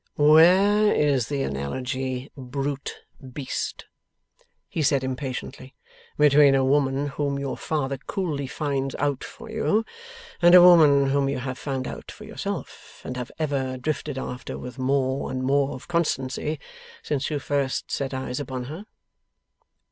'Where 0.15 0.91
is 0.91 1.27
the 1.27 1.43
analogy, 1.43 2.31
Brute 2.35 3.01
Beast,' 3.33 3.85
he 4.67 4.81
said 4.81 5.03
impatiently, 5.03 5.75
'between 6.17 6.55
a 6.55 6.65
woman 6.65 7.05
whom 7.05 7.37
your 7.37 7.55
father 7.55 7.99
coolly 8.07 8.47
finds 8.47 8.95
out 8.95 9.23
for 9.23 9.51
you 9.51 9.85
and 10.41 10.55
a 10.55 10.63
woman 10.63 11.11
whom 11.11 11.29
you 11.29 11.37
have 11.37 11.59
found 11.59 11.85
out 11.87 12.09
for 12.09 12.23
yourself, 12.23 13.01
and 13.03 13.15
have 13.15 13.31
ever 13.37 13.77
drifted 13.77 14.17
after 14.17 14.57
with 14.57 14.79
more 14.79 15.29
and 15.29 15.43
more 15.43 15.75
of 15.75 15.87
constancy 15.87 16.59
since 17.03 17.29
you 17.29 17.37
first 17.37 17.91
set 17.91 18.11
eyes 18.11 18.39
upon 18.39 18.63
her? 18.63 18.85